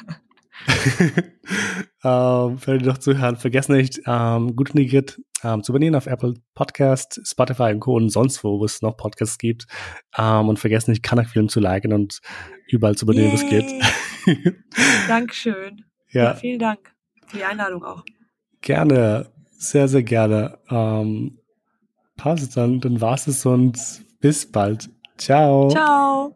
[2.04, 6.36] ähm, für die noch zuhören, vergessen nicht, ähm, gut integriert ähm, zu abonnieren auf Apple
[6.54, 7.96] Podcast, Spotify und Co.
[7.96, 9.66] und sonst wo, wo es noch Podcasts gibt.
[10.18, 12.20] Ähm, und vergessen nicht, Kanak-Film zu liken und
[12.68, 13.66] überall zu abonnieren, wo es geht.
[15.08, 15.84] Dankeschön.
[16.10, 16.24] Ja.
[16.24, 16.34] ja.
[16.36, 16.94] Vielen Dank
[17.28, 18.04] für die Einladung auch.
[18.62, 20.60] Gerne, sehr, sehr gerne.
[20.70, 21.40] Ähm,
[22.18, 23.80] passt, dann, dann war es und
[24.20, 24.90] bis bald.
[25.18, 25.70] Ciao.
[25.70, 26.36] Ciao.